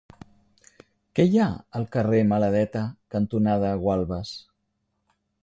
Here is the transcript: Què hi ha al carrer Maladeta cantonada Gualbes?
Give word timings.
Què 1.19 1.25
hi 1.27 1.37
ha 1.43 1.49
al 1.81 1.85
carrer 1.97 2.23
Maladeta 2.31 2.83
cantonada 3.17 3.77
Gualbes? 3.85 4.35